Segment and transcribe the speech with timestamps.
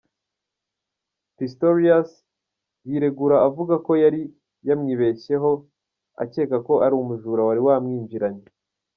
[1.37, 2.09] Pistorius
[2.89, 4.21] yiregura avuga ko yari
[4.67, 5.51] yamwibeshyeho
[6.23, 8.45] akeka ko ari umujura wari wamwinjiranye.